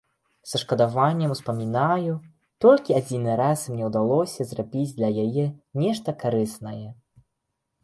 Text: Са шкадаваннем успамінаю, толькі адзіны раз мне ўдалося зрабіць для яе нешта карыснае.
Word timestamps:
Са 0.51 0.59
шкадаваннем 0.61 1.33
успамінаю, 1.35 2.15
толькі 2.65 2.97
адзіны 3.01 3.37
раз 3.43 3.67
мне 3.75 3.83
ўдалося 3.91 4.49
зрабіць 4.55 4.89
для 4.97 5.09
яе 5.27 5.47
нешта 5.85 6.19
карыснае. 6.27 6.89